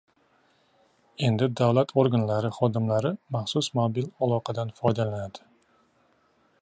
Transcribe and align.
Endi 1.27 1.47
davlat 1.59 1.93
organlari 2.03 2.51
xodimlari 2.55 3.13
maxsus 3.37 3.71
mobil 3.81 4.09
aloqadan 4.29 4.73
foydalanadi 4.81 5.47